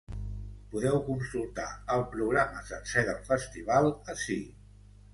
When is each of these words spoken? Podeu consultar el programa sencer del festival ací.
Podeu 0.71 0.97
consultar 1.09 1.67
el 1.97 2.07
programa 2.15 2.65
sencer 2.73 3.07
del 3.13 3.23
festival 3.31 3.95
ací. 4.17 4.43